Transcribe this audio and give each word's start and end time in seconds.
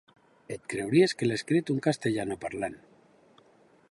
Et 0.53 0.63
creuries 0.71 1.13
que 1.19 1.27
l’ha 1.27 1.37
escrit 1.41 1.71
un 1.75 1.83
castellanoparlant. 1.89 2.81